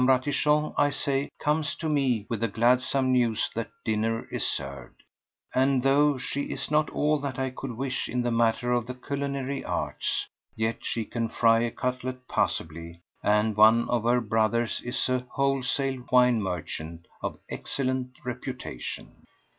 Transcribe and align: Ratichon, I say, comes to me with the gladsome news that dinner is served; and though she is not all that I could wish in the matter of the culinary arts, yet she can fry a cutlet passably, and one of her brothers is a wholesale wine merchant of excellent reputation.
Ratichon, 0.07 0.73
I 0.79 0.89
say, 0.89 1.29
comes 1.39 1.75
to 1.75 1.87
me 1.87 2.25
with 2.27 2.39
the 2.39 2.47
gladsome 2.47 3.11
news 3.11 3.51
that 3.53 3.69
dinner 3.85 4.27
is 4.31 4.43
served; 4.47 5.03
and 5.53 5.83
though 5.83 6.17
she 6.17 6.45
is 6.45 6.71
not 6.71 6.89
all 6.89 7.19
that 7.19 7.37
I 7.37 7.51
could 7.51 7.73
wish 7.73 8.09
in 8.09 8.23
the 8.23 8.31
matter 8.31 8.71
of 8.73 8.87
the 8.87 8.95
culinary 8.95 9.63
arts, 9.63 10.27
yet 10.55 10.83
she 10.83 11.05
can 11.05 11.29
fry 11.29 11.59
a 11.59 11.69
cutlet 11.69 12.27
passably, 12.27 12.99
and 13.23 13.55
one 13.55 13.87
of 13.91 14.05
her 14.05 14.21
brothers 14.21 14.81
is 14.83 15.07
a 15.07 15.23
wholesale 15.29 16.03
wine 16.11 16.41
merchant 16.41 17.05
of 17.21 17.37
excellent 17.47 18.09
reputation. 18.25 19.25